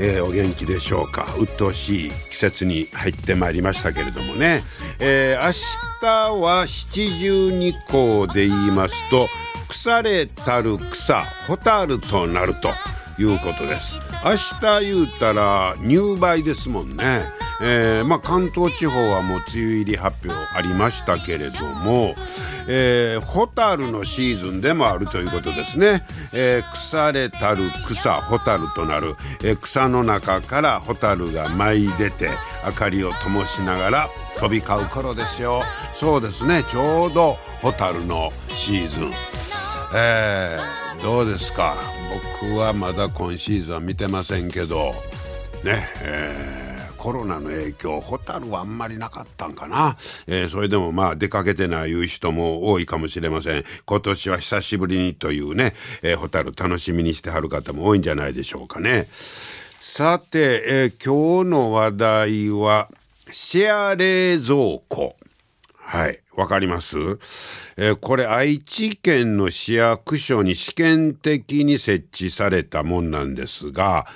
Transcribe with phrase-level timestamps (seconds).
[0.00, 1.26] えー、お元気でしょうか？
[1.38, 4.62] 鬱陶しい季節に入ってまいりましたけれどもね、
[5.00, 5.52] えー、明
[6.00, 9.28] 日は七十二候で言いますと
[9.68, 12.68] 腐れたる草蛍となると
[13.20, 13.98] いうことです。
[14.24, 17.22] 明日言うたら入梅ですもんね。
[17.60, 22.14] えー、まあ、関東地方はもう梅雨入り発表ありましたけれども、
[22.68, 32.30] えー、ホタルのシーズンでもあるということですね、えー、腐れたる草ホタルとなる、え、草の中からホタルが舞い出て
[32.64, 35.62] 明かりを灯しながら飛び交う頃ですよ。
[35.98, 36.62] そうですね。
[36.70, 39.12] ちょうどホタルのシーズン。
[39.96, 41.74] えー、どうですか？
[42.42, 44.94] 僕はまだ今シーズンは見てませんけど。
[45.64, 46.67] ねえー。
[47.08, 53.64] コロナの影響ホタルはあんまりなかったんかな、えー、それでもまあ出かけてないいう人も多いかもしれません。
[53.86, 59.08] 今年は久しぶりにというね、えー、ホタル楽しみにしてはる方も多いんじゃないでしょうかね。
[59.80, 62.90] さて、えー、今日の話題は
[63.30, 65.16] シェア冷蔵庫。
[65.78, 66.20] はい。
[66.36, 66.98] わかります、
[67.78, 74.06] えー、これ愛知県の市役所に試験的に設置されたもんなんですが、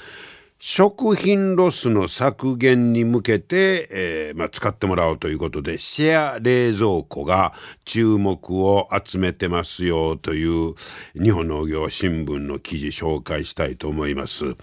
[0.65, 7.53] 食品ロスの削減に向けて、えー、まあ、使ってもらおうということで、シェア冷蔵庫が
[7.85, 10.75] 注目を集めてますよという
[11.21, 14.55] 日本農業新聞の記事紹介したいと思います。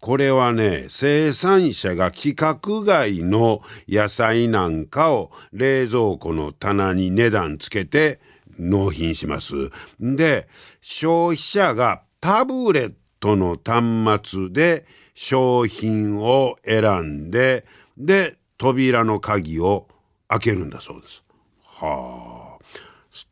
[0.00, 8.20] これはね、生産者が規格外の野菜なんかを冷蔵庫の棚に値段つけて
[8.58, 9.52] 納品します。
[10.00, 10.48] で、
[10.80, 17.64] 消費者がタブレットの端末で商品を選んで、
[17.96, 19.88] で、扉の鍵を
[20.28, 21.22] 開けるんだそうです。
[21.64, 22.64] はあ。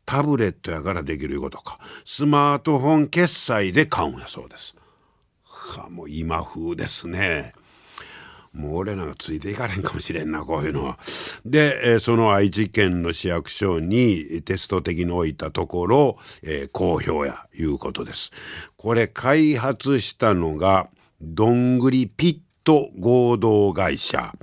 [0.05, 1.79] タブレットやからできるいうことか。
[2.05, 4.75] スマートフォン決済で買うんやそうです。
[5.43, 7.53] はあ、もう今風ですね。
[8.53, 10.99] もう俺らがついていかれんかもしれんな、こういうのは。
[11.45, 18.31] で、え、その愛知県の市役所にテスト的に置いたところ、え、好評や、いうことです。
[18.75, 20.89] これ開発したのが、
[21.21, 24.33] どんぐりピット合同会社、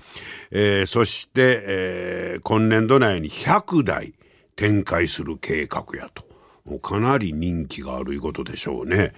[0.50, 4.14] えー、そして、えー、今年度内に100台
[4.56, 6.26] 展開する計画やと。
[6.64, 9.12] もうかなり人気があるいうことでしょうね。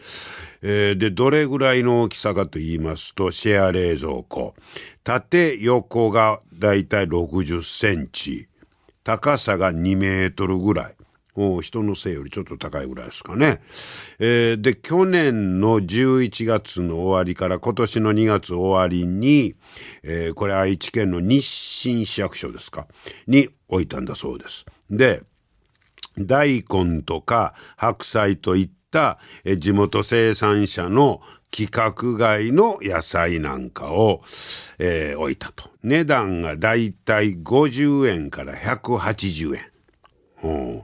[0.63, 4.55] えー、で、どれぐらいの大きさかと言いますと、シェア冷蔵庫。
[5.03, 8.49] 縦横がだいたい60センチ。
[9.03, 10.95] 高さが2メートルぐらい。
[11.61, 13.61] 人のせいよりちょっと高いぐらいですかね。
[14.19, 19.55] えー、で、去年の11月の終わりから今年の2月終わりに、
[20.03, 21.41] えー、これ愛知県の日
[21.83, 22.87] 清市役所ですか、
[23.27, 24.67] に置いたんだそうです。
[24.91, 25.23] で、
[26.19, 29.19] 大根とか白菜といった、
[29.59, 31.21] 地元生産者の
[31.53, 34.23] 規格外の野菜なんかを、
[34.79, 35.71] えー、置いたと。
[35.83, 39.70] 値段がだいたい50円から180円。
[40.43, 40.83] うん。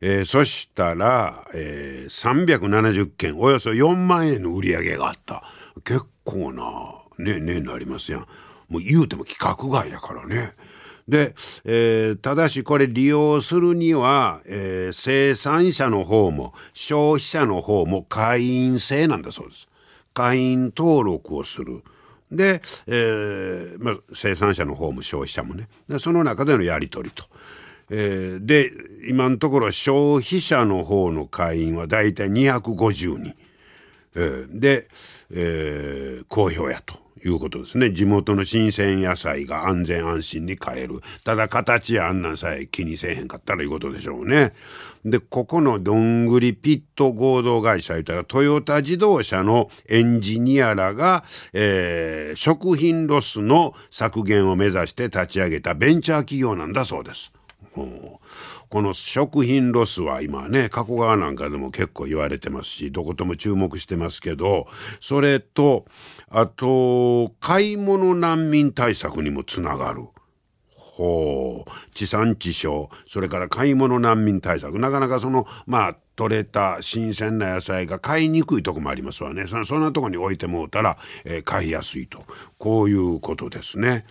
[0.00, 5.42] えー、そしたら、えー、370件およそ4万円の売り上げがあった。
[5.84, 6.64] 結構な
[7.18, 8.20] ねねになりますやん。
[8.68, 10.54] もう言うても規格外やからね。
[11.06, 11.34] で、
[11.64, 19.68] えー、ただしこれ利用するには、えー、生産者の方も消費者の方も会員制なんだそうです。
[20.14, 21.82] 会員登録をする。
[22.30, 25.68] で、えーまあ、生産者の方も消費者もね。
[25.98, 27.24] その中でのやり取りと。
[27.90, 28.72] えー、で
[29.08, 33.34] 今のところ消費者の方の会員はだいたい250人、
[34.14, 34.88] えー、で、
[35.30, 37.90] えー、好評やということですね。
[37.90, 41.00] 地元の新鮮野菜が安全安心に買える。
[41.24, 44.52] ただ形やあんなんさえ気にせえへんかったらいうことでしょうね。
[45.04, 57.32] でここのどんぐりピット合同会社言ったらトヨタ自動車のエンジニアらが、えー、食品ロスの削減を目指して立ち上げたベンチャー企業なんだそうです。
[57.72, 64.66] この食品ロスは今ね加古川なんかでも結構言われてますしどことも注目してますけど
[65.00, 65.84] それと
[66.28, 70.08] あと買い物難民対策にもつながる。
[70.96, 71.70] ほう。
[71.92, 72.88] 地産地消。
[73.06, 74.78] それから買い物難民対策。
[74.78, 79.46] なかなかそのまあ取れた新鮮な野菜が買いにくいとこもありますわね。
[79.48, 82.24] そんなとこに置いてもうたら、えー、買いやすいと。
[82.58, 84.04] こういうことですね。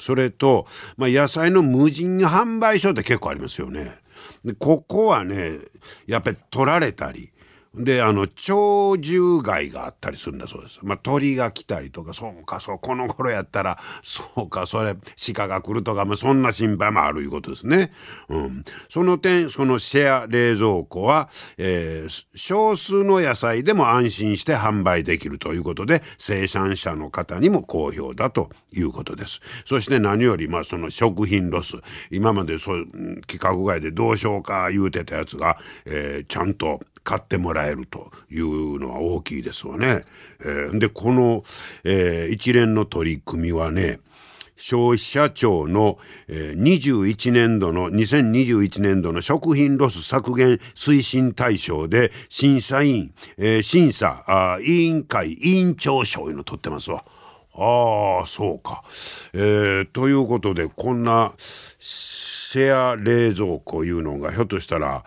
[0.00, 0.66] それと、
[0.96, 3.98] まあ、野菜の無人販売所って結構ありますよね。
[4.44, 5.58] でここはね
[6.06, 7.30] やっぱり取られたり
[7.74, 10.78] であの鳥獣害があったりするんだそうです。
[10.82, 14.96] まあ、鳥が来たりとかそうかそうこの頃やったらそうかそれ
[15.34, 17.92] 鹿が来るとか、まあ、そんな心配もあるいうことですね。
[18.28, 29.40] うん、その点そのシェア冷蔵庫は、えー、少数の野菜でも安心して販売できるということで生産者の方にも好評だということです。
[29.64, 31.76] そして何よりまあその食品ロス
[32.10, 32.86] 今までそう
[33.28, 40.04] 規格外でどうしようか言うてたやつが、えー、ちゃんと買ってもらえるというのは大きいですわね。
[40.40, 41.42] えー、でこの、
[41.82, 44.00] えー、一連の取り組みはね
[44.56, 45.96] 消費者庁の、
[46.26, 57.06] えー、21年度の2021年度の食品ロス削減推進大賞で審査員、えー、審査あ委員会委員長賞いうの取ってますわ。
[57.54, 58.84] ああそうか。
[59.32, 61.32] えー、ということでこんな
[62.50, 65.04] シェア冷蔵庫いうのがひょっとしたら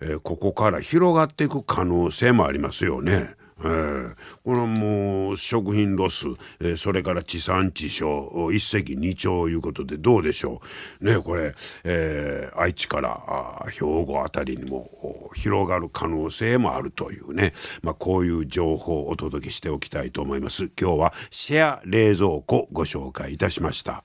[0.00, 3.34] えー、ここから広がっていく可能性もありますよね。
[3.60, 4.14] えー、
[4.44, 6.26] このもう食品ロス、
[6.60, 10.60] えー、それから地産地消一石二鳥いうことでどうでしょ
[11.00, 11.04] う。
[11.04, 11.54] ねこれ、
[11.84, 20.70] えー、愛知から兵庫あたりにも広がる可能性もあるというね、まあ、こういう情報をお届けしておきたいと思います。
[20.78, 24.04] 今日はシェア冷蔵庫ご紹介いたしました。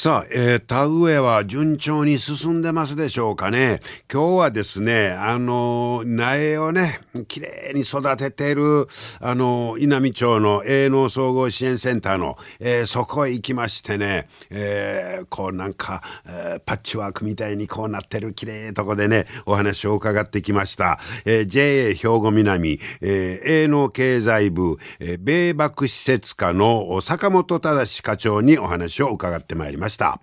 [0.00, 3.80] さあ、えー、田植えは順調に進んでますでしょうかね。
[4.08, 8.86] 今日はですね、あの、苗をね、きれいに育てている、
[9.18, 21.00] あの、稲美町の営農総合支援センターの、えー、そこへ行きましてね、えー、こうなんか、えー、パッチワークみたいにこうなってるきれいとこでね、お話を伺ってきました。
[21.24, 29.87] えー、JA 兵庫南、えー、営農経済部、えー、米幕施設課の坂本忠課長にお話を伺ってまいりました。
[29.88, 30.20] ました。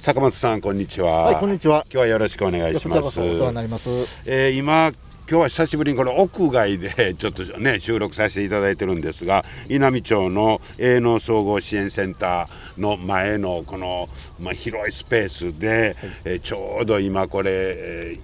[0.00, 1.24] 坂本さんこんにちは。
[1.24, 1.84] はいこんにちは。
[1.86, 3.20] 今日はよろしくお願いします。
[3.20, 3.88] お世話になります、
[4.24, 4.92] えー、今
[5.28, 14.08] 今日は久しぶりにこの屋外で ちょっとね収録させていただいてるんですが稲美町の営農総合支援センターの前のこの、
[14.40, 18.18] まあ、広いスペースで、はい、えー、ちょうど今これ、え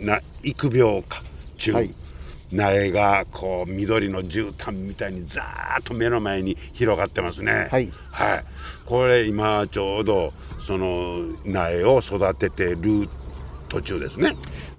[0.00, 1.22] ー、な育苗か
[1.56, 1.94] 中、はい
[2.52, 7.68] 苗がこう緑の絨毯みたいにざーっと目の前に広がってますね。
[7.70, 8.44] はい、はい、
[8.84, 10.32] これ今ちょうど
[10.66, 13.08] その苗を育ててる
[13.70, 14.36] 途中ですね。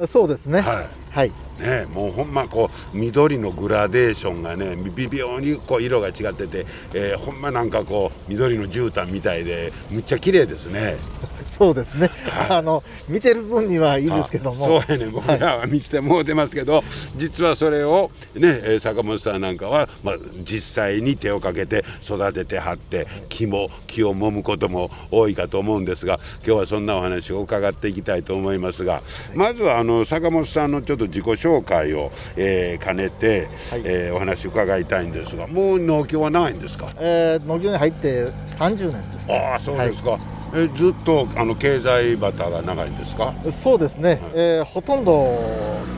[0.08, 0.60] そうですね。
[0.60, 0.88] はい。
[1.12, 1.32] はい。
[1.60, 10.98] ね、もうほんまこう緑のグラデーションがね、微妙にこう色が違ってて、えー、ほんまなんかこう緑の絨毯みたいで、むっちゃ綺麗ですね。
[11.62, 12.10] そうですね。
[12.26, 14.66] はい、あの見てる分にはいいですけども。
[14.66, 16.84] そうやね、僕らは見せてもうてますけど、はい、
[17.18, 28.72] 実はそれをね、坂本さんなんかはまあ実際に手をかけて育ててはって、木も木を揉むことも多いかと思うんですが、今日はそんなお話を伺っていきたいと思います。
[28.72, 29.02] ますが、
[29.36, 40.22] まずはあの坂本さんのちょっと自己紹介を、えー、兼ねて、はい、えー、お話伺いたいんですがもう農協はないんですか、えー、農協に入って30年です、ね、ああそうですか、はい、
[40.54, 43.34] えずっとあの経済バタが長いんですか？
[43.52, 45.38] そうですね、はい、えー、ほとんど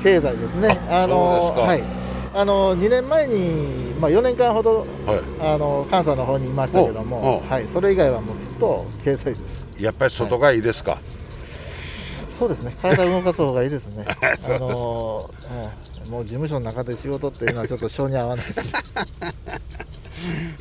[0.04, 0.80] 経済ですね。
[0.90, 1.84] あのはい。
[2.36, 9.68] あの2年前に、まあ、4年間ほど、はい、あの関西の方にいましたけども、はい、それ以外はもうずっと経済です。
[9.80, 11.23] やっぱり外がいいですか、はい
[12.38, 14.06] そうですね、体を動かす方がいいですね。
[14.10, 14.14] あ
[14.60, 18.46] のー、もう事務所の中で仕事っていうのはちょっと性に合わない。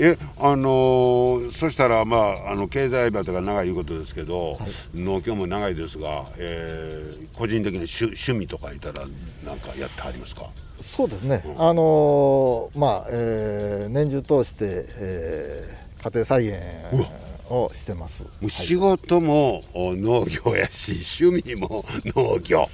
[0.00, 4.56] えあのー、そしたら、まあ、あの経済バトが長いいうことですけど、は
[4.94, 9.04] い、農協も長いですが、えー、個人的に趣趣味とかいたら
[9.46, 10.48] なんかやってはりますか？
[10.90, 16.60] そうですね、うん、あのー、まあえー、年中通して、えー、家庭菜園
[17.50, 18.24] をしてます。
[18.48, 22.64] 仕事も農業やし、趣味も農業。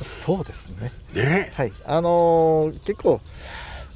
[0.00, 0.90] そうですね。
[1.14, 1.52] ね。
[1.54, 1.72] はい。
[1.86, 3.20] あのー、結構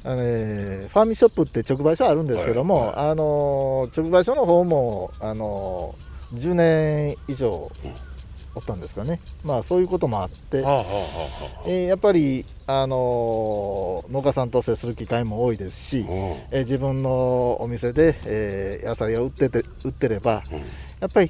[0.05, 7.71] あのえーファーミンショップって直売所あるんですけども、はいあのー直売所の方も、あのー10年以上
[8.55, 10.83] おったんですかね、まあ、そういうこともあって、はあはあ
[11.67, 16.07] えーやっぱり、あのー農家さんと接する機会も多いですし、うん。
[16.09, 20.57] えー自分のお店で、えー野菜を売ってて売ってれば、うん。
[20.57, 20.63] や
[21.07, 21.29] っぱり、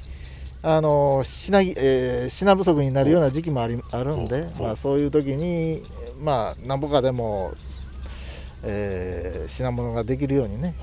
[0.62, 4.62] あのー品ぎえー品不足になるような時期もありあるんで、うん。
[4.62, 5.82] まあ、そういう時に、
[6.18, 7.52] まあ、なんぼかでも、
[8.62, 10.74] えー品物ができるようにね、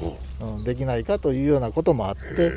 [0.42, 0.56] うん。
[0.58, 2.52] うん、できないかというようなこともあって、へ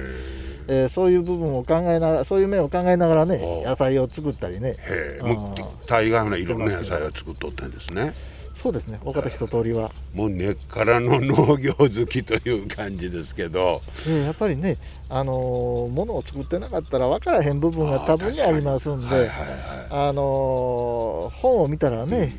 [0.70, 4.76] えーそういう部分を考えながら、そういう面を考えながらねお、野菜を作ったりね、
[5.20, 8.14] もう大概のいろんな野菜を作っとってんですね。
[8.54, 9.90] そうですね、大方一通りは。
[10.12, 13.80] もう根っからの農業好きという感じですけど。
[14.06, 14.76] えーやっぱりね、
[15.08, 22.32] あのー物を作ってなかったら分からへん部分が多分にありますんで、はいはいはあのー本を見たらね、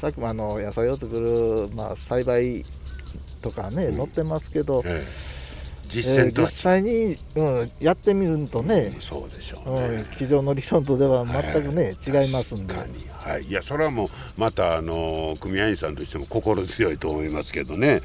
[0.00, 2.62] さっきもあの野菜を作る、まあ、栽培
[3.40, 3.96] とかね、うん。
[3.96, 4.92] 載ってますけどい、、ええ。
[4.92, 5.31] えー
[5.92, 18.00] 実実践とは違う、際に、うん、やってみるとね、そうでしょううねん、机上の理論とでは全くね、違いますんで、はい、いやそれはもうまたあの組合員さんとしても心強いと思いますけどね、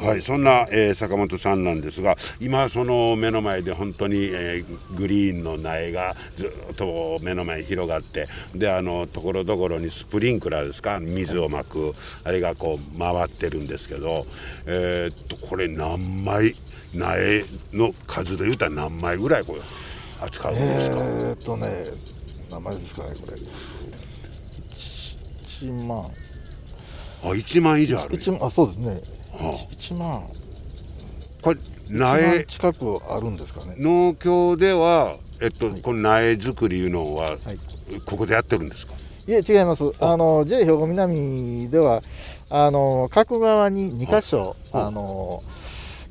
[0.00, 11.00] はい、そんな、えー坂本さんなんですが今その目の前で本当に、えーグリーンの苗がずっと目の前に広がってであのところどころにスプリンクラーですか？
[11.00, 14.26] 水をまくあれがこう回ってるんですけど、
[14.66, 16.54] えーっとこれ何枚
[16.94, 19.60] 苗の数で言うたら何枚ぐらいこれ
[20.20, 21.84] 扱うんですか、えーっとね、
[22.50, 23.36] 名前ですかね、これ、
[25.68, 29.00] 1万、あ1万以上ある一万あそうですね、
[29.32, 29.54] はあ。
[29.74, 30.24] 1万、
[31.42, 33.74] これ1万苗近くあるんですかね。
[33.78, 35.80] 農協では、えっとはい。
[35.82, 37.38] この苗作りいうのは、はい。
[38.06, 38.94] ここでやってるんですか？
[39.26, 40.16] いえ違います、あ。
[40.16, 42.02] の J 兵庫南では、
[42.50, 45.42] あの各側に2箇所、はいあの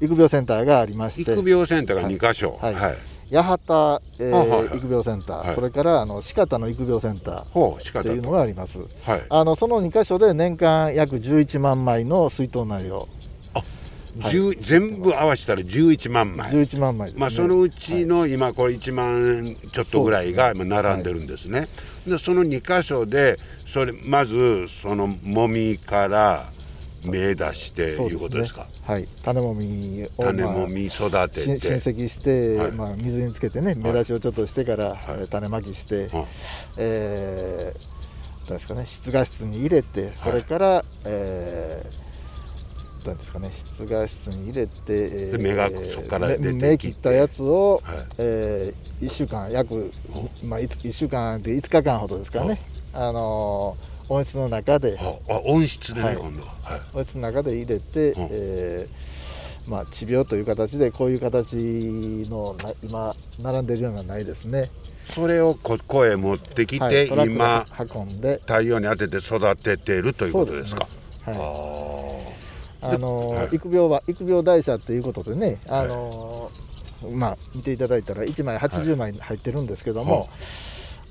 [0.02, 2.58] 育苗センターがありまして、育苗センターが2箇所。
[2.62, 2.74] はい。
[2.74, 2.98] はい。
[3.32, 4.78] 八幡、えーはいはいはい。
[4.78, 5.56] 育苗センター、はい。
[5.56, 8.78] それからあの四方の育苗センターというのがあります。
[9.04, 9.24] はい。
[9.30, 13.08] あのその2箇所で年間約11万枚の水筒苗を、はい。
[14.16, 17.20] 10全部合わせたら11万枚、11万枚です、ね。
[17.20, 21.68] まあ、そのうちの今これ1万ちょっとぐらいが今並んでるんですね。
[22.06, 26.46] でその2箇所でそれまずそのもみから
[27.06, 28.68] 芽出していうことですか？
[28.86, 32.72] はい、種もみを、種もみ育てして親戚して、はい。
[32.72, 36.08] まあ、水につけてね芽出しをちょっとしてから、えー種まきして、うん。
[36.78, 38.04] えー
[38.44, 42.13] ですかね室画室に入れてそれから、えー
[43.08, 43.52] なんですかね。
[43.58, 47.98] 室画室に入れて、えで芽がそこから芽切ったやつを、はい。
[48.18, 49.92] え1週間約、
[50.44, 52.60] まあ、1週間で5日間ほどですかね、
[52.94, 54.98] あのー温室の中で。
[55.00, 56.18] ああ温室でね、はい。
[56.18, 56.82] 今度は、はい。
[56.94, 61.56] 温室の中で入れて、うんえーまあ、治療という形でこういう形
[62.30, 64.66] のな今並んでるようなないですね、
[65.06, 68.42] それをここへ持ってきて、はい、今運んで。
[68.46, 70.82] 太陽に当てて育ててるということですか。
[70.82, 70.88] ね。
[71.28, 72.43] あはい
[72.84, 76.74] あの育苗は育苗台車っていうことでね、あのー
[77.12, 80.28] まあ、見ていただいたら1枚80枚入ってるんですけども、は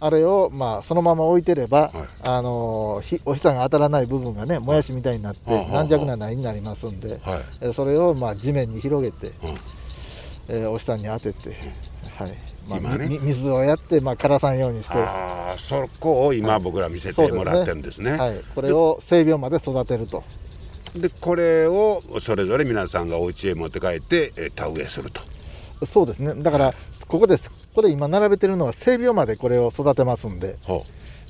[0.00, 1.92] あれを、まあ、そのまま置いてれば、はい。
[2.22, 7.44] あのお日さんが当たらない部分がねもやしみたいになって軟弱な苗になりますんで、あはい。
[7.60, 9.54] えーそれを、まあ、地面に広げて、うん。
[10.48, 11.50] えーお日さんに当てて、
[12.16, 12.36] はい。
[12.68, 13.18] まあ今ね。
[13.22, 20.24] 水をやって、まあ、枯らさんようにして、ああそこを今僕ら見せてもらってるんですね,、はい、これを性病まで育てると。
[20.94, 25.20] でこれをそれぞれ皆さんがお家へ持って帰ってえー田植えすると。
[25.86, 26.34] そうですね。
[26.42, 26.74] だから
[27.08, 27.50] ここです。
[27.74, 30.82] これ今並べてるのは性病までこれを育てますんで、ほ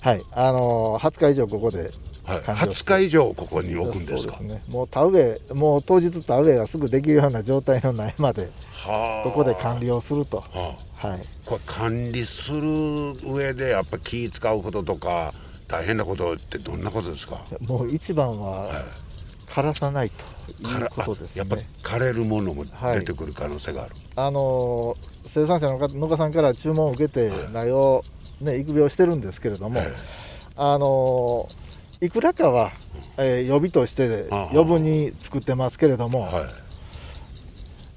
[0.02, 0.20] はい。
[0.32, 1.90] あのー20日以上ここでう、
[2.30, 4.34] はい、完了20日以上ここに置くんですか？
[4.36, 4.62] そうですね。
[4.68, 9.28] もう田植えもう当日田植えがすぐできるような状態の苗まではあ。
[9.28, 11.08] ここで管理をすると、はあ。
[11.08, 15.32] はい、これ管理する上でやっぱ気使うこととか
[15.68, 17.42] 大変なことってどんなことですか？
[17.66, 18.84] もう一番は
[19.52, 20.16] 枯らさないと
[20.62, 21.66] いうことですあやっぱね。
[21.82, 28.02] 枯れるものも出てくる可能性がある、あのー生産者の方農家さんから注文を受けてはい苗を、
[28.42, 29.88] ね、育苗してるんですけれども、はい
[30.56, 32.72] あのーいくらかは、
[33.16, 36.44] えー予備として余分に作ってますけれども、はい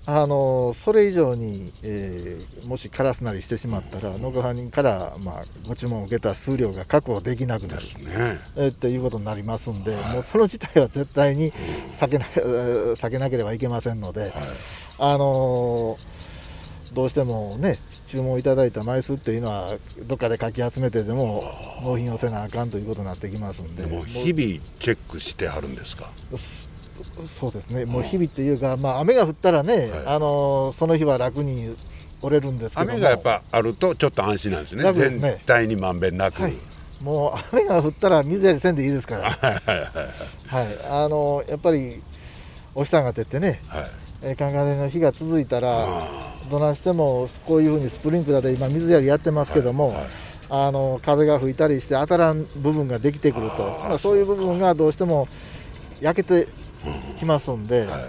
[0.07, 7.83] あのーそれ以上に、えーもし枯らすなりしてしまったら農家さんから、まあ、ご注文を受けた数量が確保できなくなる。
[8.55, 11.51] えーっていうことになりますんで、もうその事態は絶対に
[11.99, 14.31] 避けなえー 避けなければいけませんので、はい。
[14.99, 16.35] あのー
[16.93, 19.73] どうしてもね、注文いただいた枚数っていうのは、
[20.05, 21.43] どっかでかき集めてでも
[21.83, 26.09] 納品をせなあかんということになってきますんで、日々チェックしてはるんですか？
[27.25, 29.89] そうですね、もう日々っていうか、まあ、雨が降ったらね、はい。
[30.05, 31.75] あのその日は楽に
[32.21, 32.91] 折れるんですけども。
[32.93, 34.83] 雨がやっぱあるとちょっと安心なんですね。
[34.83, 34.93] すね。
[34.93, 36.55] 全体にまんべんなく、はい、
[37.01, 39.53] もう雨が降ったら水やりせんでいいですから、はい。
[39.53, 39.63] はい。
[39.65, 40.67] はい。
[40.67, 42.01] はい、あのやっぱり
[42.73, 43.85] お日さんが照ってね、はい。
[44.21, 46.09] えー、カンカンの日が続いたら、あ
[46.49, 49.95] どないしてもこういうふうにスプリンクラーで今、水やりやってますけども、はい。
[49.97, 50.05] はい
[50.47, 55.27] あの風が吹いたりして当たらん部分ができてくると、まあそういう部分がどうしても
[56.01, 56.47] 焼けて
[57.19, 58.07] きますんで、は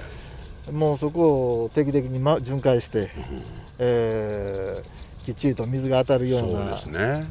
[0.68, 0.72] い。
[0.72, 3.10] もうそこを定期的に、ま、巡回して、
[3.78, 7.26] えーきっちりと水が当たるようなそうですね。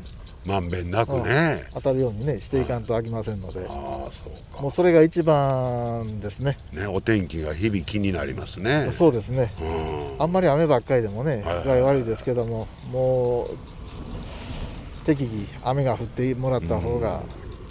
[0.46, 4.62] まんべんなくね、当たるようにねしていかんとあきませんので、ああそうか。
[4.62, 8.92] もうそれが一番ですね、ねお天気が日々気になりますね。
[8.92, 10.22] そうですね、うん。
[10.22, 17.22] あんまり雨ばっかりでもね、はいはい具合悪いですけども、もう適宜、雨が降ってもらった方が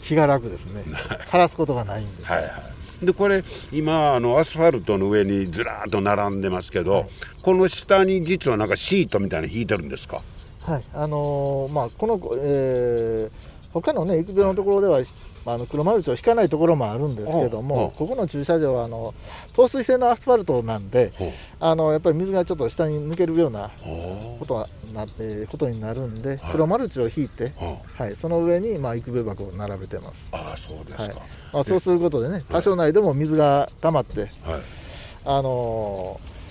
[0.00, 0.84] 気が楽ですね、
[1.28, 2.52] 枯らすことがないんで、はいはい、
[3.04, 3.42] でこれ
[3.72, 7.04] 今あのアスファルトの上にずらーっと並んでますけど、
[7.42, 10.18] この下に実はなんかシートみたいなの引いてるんですか？
[10.64, 10.80] はい。
[10.94, 15.00] あのーまあ、この、えー他のね、育苗のところでは、
[15.44, 19.14] まあ、あの黒マルチを引かないところもあるんですけどもう、ここの駐車場はあの
[19.54, 21.12] 透水性のアスファルトなんで、
[21.60, 26.40] あのやっぱり水がちょっと下に抜けるようなほことはなってことになるんで、はい。
[26.52, 27.52] 黒マルチを引いて、
[27.96, 30.14] はい、その上に、まあ、育苗箱を並べてます。
[30.32, 31.12] ああそうですか、はい。
[31.52, 34.30] まあ、そうすることでね、多少内でも水が溜まって、はい。
[35.26, 36.43] あのー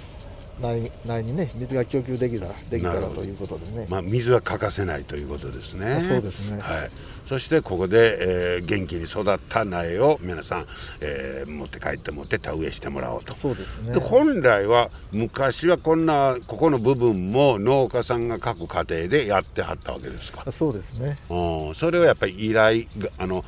[0.62, 6.04] 内内にね、水が供給できたらできたらということでね、まあ、水は欠かせないということですね。
[6.08, 6.90] そうですねはい、
[7.28, 8.18] そしてここで、
[8.56, 10.66] えー元気に育った苗を皆さん、
[11.02, 13.36] えー持って帰って持って田植えしてもらおうと。
[13.36, 20.52] そうですねで本来は昔はこんなここの部分も農家さんが各家庭でやってはったわけですか。
[20.52, 23.44] そうですね、うん、それをやっぱり依頼があの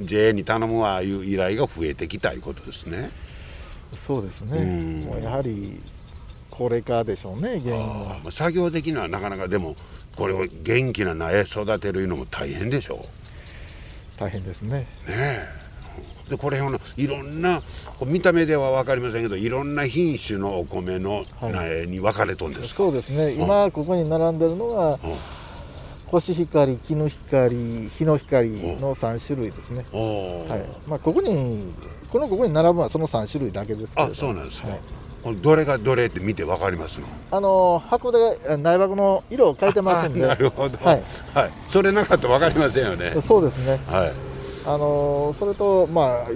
[0.00, 3.08] JA に頼むわいう依頼が増えてきたいうことですね。
[3.92, 5.78] そうですね、うんもうやはり
[6.58, 7.86] 高齢化でしょうね、原因あ
[8.24, 8.32] は。
[8.32, 9.76] 作業的にはなかなかでも
[10.16, 14.18] これを元気な苗育てるのも大変でしょう。
[14.18, 14.80] 大変ですね。
[14.80, 15.48] ねえ
[16.28, 17.62] でこれほのいろんな
[18.04, 24.98] 見た目では分かりませんけどいろんな品種のお米の苗に分かれとんですか、そうですね、今ここに並んでるのが、うん
[26.10, 29.84] コシヒカリ、キヌヒカリ、ヒノヒカリの3種類ですね。
[29.92, 30.88] はい。
[30.88, 31.68] まあ、ここに、
[32.10, 34.76] このここに並ぶのはその3種類だけですけれあどそうなんですか、は
[35.32, 35.36] い。
[35.36, 37.06] どれがどれって見て分かりますの？
[37.30, 41.04] あの箱であ内箱の色を変えてますんで、あなるほど、はい。
[41.34, 43.20] はい、それなかったら分かりませんよね。
[43.20, 44.12] そうですね、はい。
[44.64, 46.30] あのそれと、まあ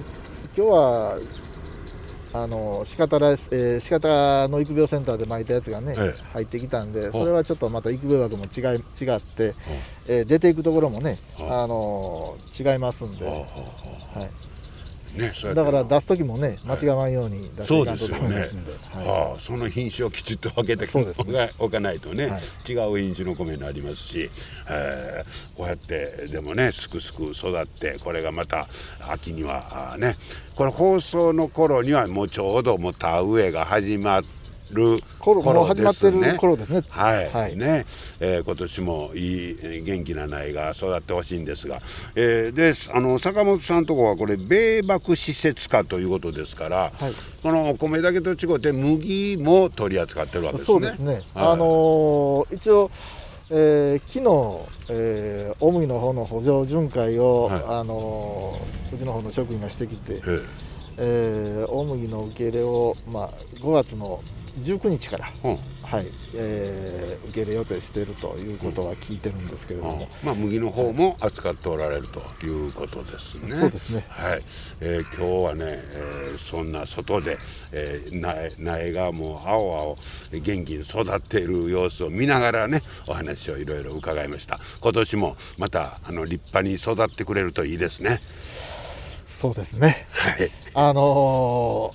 [0.54, 1.18] 今日は
[2.34, 6.22] あの鹿田ライス、えー、鹿田の育苗センターで巻いたやつがね、ええ。
[6.34, 8.62] 入ってきたんで、それはちょっとまた育苗枠も違い
[9.00, 9.54] 違って、
[10.08, 13.42] えー出ていくところもね、あの違いますんで、はい、う
[15.14, 18.98] ねだから出す時もね、間違わんように出してそいうかんとダメですよねで。
[18.98, 20.88] はいはあ、その品種をきちっと分けて
[21.58, 22.72] おかないとね、はい。
[22.72, 24.30] 違う品種の米になりますし、
[24.68, 28.66] えーこうやってでもねすくすく育ってこれがまた
[29.08, 30.14] 秋にはね
[30.54, 34.20] これ放送の頃にはもうちょうどもう田植えが始ま
[34.72, 36.82] る頃もう始まってる頃ですね。
[36.88, 37.56] はい、はい。
[37.56, 37.84] ね、
[38.20, 41.78] えー今年もいいえー元気な苗が育ってほしいんですが、
[42.14, 47.12] えーであの坂本さんのところはこれ米麦施設化ということですから、はい。
[47.42, 50.74] このお米だけと違って麦も取り扱ってるわけですね。
[50.74, 51.22] そうですね、はい。
[51.34, 52.90] あのー一応、
[53.50, 57.62] えー昨日、えー大麦の方の補助巡回を、はい。
[57.66, 60.20] あのーうちの方の職員がしてきて、
[60.98, 64.20] えええー大麦の受け入れを、まあ、5月の
[64.60, 65.58] 19日から、うん。
[65.82, 73.54] はいえー受け入れ予定しているということは聞いてるんですけれども、まあ、麦の方も扱っておられるということですね。
[73.54, 74.04] そうですね。
[74.08, 74.42] はい、
[74.80, 77.38] えー今日はね、えーそんな外で、
[77.72, 84.60] えー苗苗がもう青々元気に育っている様子を見ながらねお話をいろいろ伺いました。
[84.80, 88.20] 今年もまたあの立派に育ってくれるといいですね
[89.42, 90.52] そうですね、はい。
[90.72, 91.90] あの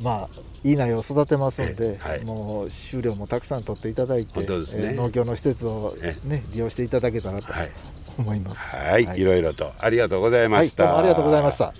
[0.00, 0.28] ーまあ、
[0.64, 2.24] いい苗を育てますんで、えはい。
[2.24, 4.46] もう収量もたくさん取っていただいて、ね。
[4.48, 7.70] えー農協の施設を、えね、利用していただけたらとはい。
[8.18, 8.56] 思います。
[8.56, 11.72] はい、い、ろいろとありがとうございまはい、した、どうもありがとうございました。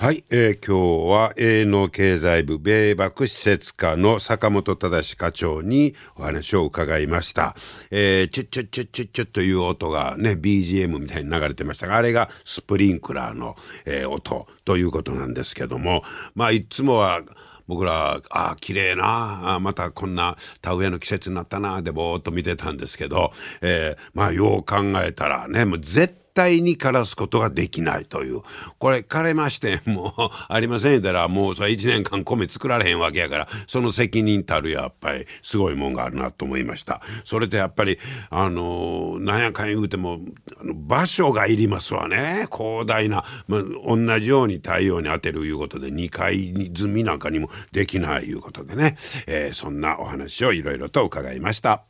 [0.00, 7.54] はい、えー今日は営農経済部米麦施設課の坂本忠課長にお話を伺いました。
[7.90, 16.02] えー、チュッチュッチュッチュッチュッという音がね、BGM みたいに流れてましたが、あれがスプリンクラーの、えー音ということなんですけども、
[16.34, 17.20] まあ、いつもは、
[17.68, 28.42] 僕ら、ああ、綺麗な、あまたこんな田植えの季節になったな、でぼーっと見てたんですけど、えーまあ、よう考えたらね、もう絶対に枯らすことができないという。
[28.78, 33.48] これ枯れましてもうありませんだらもうそれ1年間米作られへんわけやから。
[33.66, 37.02] その責任たるやっぱりすごいもんがあるなと思いました。
[37.24, 37.98] それとやっぱり
[38.30, 40.20] あのなんやかん言うても
[40.64, 42.46] 場所がいりますわね。
[42.50, 51.89] 広大な、まあ、同じように太陽に当てるいうことで2階積みなんかにもできないいうことでね、えー、そんなお話をいろいろと伺いました。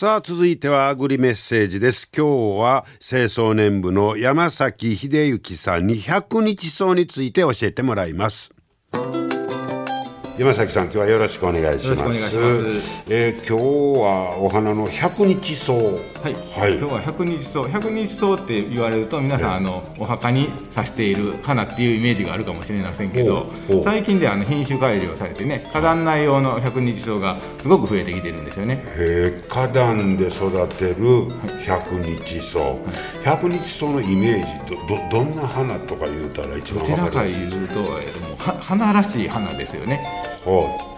[0.00, 2.08] さあ続いてはアグリメッセージです。
[2.16, 8.52] 今日は清掃年部の山崎秀幸さんに100日草について教えてもらいます。
[10.38, 12.02] 山崎さん今日はよろしくお願いします。
[12.04, 12.36] ます
[13.08, 15.72] えー、今日はお花の百日草。
[15.72, 15.80] は
[16.28, 16.32] い。
[16.56, 17.64] はい、今日は百日草。
[17.64, 23.50] 百日草って言われると皆さんあのお墓に挿している花っていうイメージがあるかもしれませんけど、
[23.82, 28.84] 最近であの品種改良されてね花壇内用の百日草がすごく増えてきてるんですよね。
[28.96, 31.32] へえ、花壇で育てる
[31.66, 32.60] 百日草。
[33.24, 34.76] 百、はい、日草のイメージ
[35.10, 40.27] どどどんな花とか言うたら一番どちらか言うと、えー、もう花らしい花ですよね。
[40.44, 40.48] ち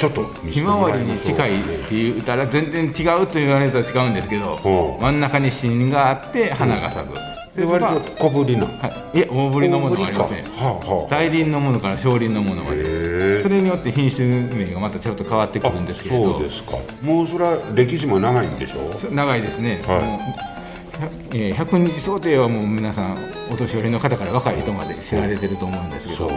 [0.06, 4.58] ょっとひまわりに近いって言ったら全然違うと言われると違うんですけど
[5.00, 7.14] 真ん中に芯があって花が咲く、
[7.56, 13.42] で割と小ぶりな、はい、いえ大ぶりのものもありますね、はあはあ、大輪のものから小輪のものまで。
[13.42, 16.32] それによって品種名がまたちょっと変わってくるんですけど。
[16.34, 16.76] そうですか。
[17.02, 19.10] もうそれは歴史も長いんでしょ？
[19.10, 20.59] 長いですね、はい
[21.32, 23.18] えー、100日想定はもう皆さん
[23.52, 26.32] お年寄りの方から若い人まで知られてると思うんですけど、は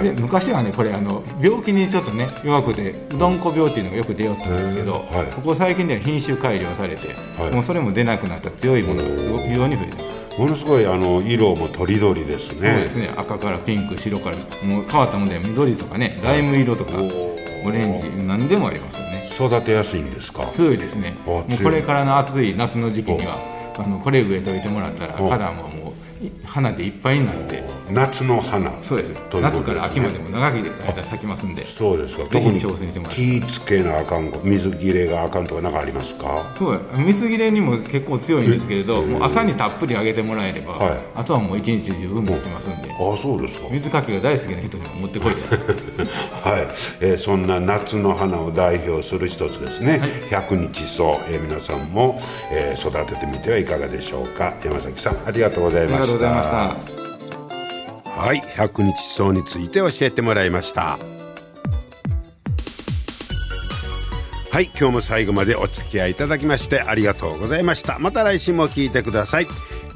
[0.00, 5.02] い、で昔はねこれあの病気にちょっとね弱くてうどんこ病っていうのがよく出よったんですけど、はい、
[5.34, 7.08] ここ最近では品種改良されて、
[7.38, 10.18] はい、もうそれも出なくなった強いものが非常に増えてます。
[10.38, 12.72] ものすごいあの色もとりどりですね。
[12.72, 13.10] そうですね。
[13.16, 16.92] 赤からピンク白からもう変わったもので緑とかねライム色とか
[17.66, 19.28] オレンジ何でもありますよね。
[19.30, 20.46] 育てやすいんですか？
[20.52, 21.16] 強いですね。
[21.26, 29.12] もうこれからの暑い夏の時期にはあのこれ植えといてもらったら花ももう花でいっぱいになって夏の花そうです。
[29.32, 32.24] 夏から秋までも長き間咲きますんでそうですか。
[32.24, 33.12] 特に挑戦してもら
[33.48, 36.54] つけなあかん水切れがあかんとか何かありますか？
[36.58, 42.68] そう水切れにも結構強いんですけれどもう朝にたっぷりあげてもらえれば、はい、あとはもう一日中海持ちます。
[42.68, 43.68] んであそうですか。
[43.70, 45.54] 水かきが大好きな人にも持ってこいです。
[46.42, 46.66] はい、
[47.00, 52.20] えー、そんな夏の花を代表する一つですね、はい、百日草、えー、皆さんも、
[52.52, 54.54] えー、育ててみてはいかがでしょうか。
[54.64, 56.06] 山崎さんありがとうございました。
[56.06, 56.97] とうございました
[58.18, 60.98] はい百日草について教えてもらいました。
[64.50, 68.00] はい今日も最後までお付き合いいただきましてありがとうございました。
[68.00, 69.46] また来週も聞いてください。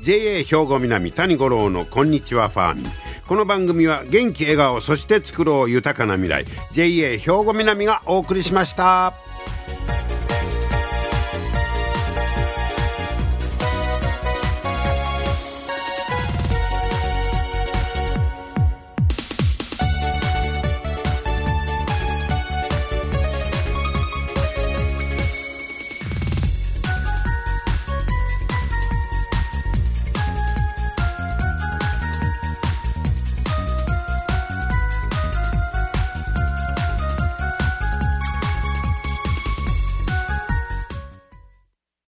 [0.04, 2.84] JA 兵庫南谷五郎のこんにちはファーミン
[3.26, 6.44] この番組は元気笑顔そして作ろう豊かな未来。
[6.70, 9.14] JA 兵庫南がお送りしました。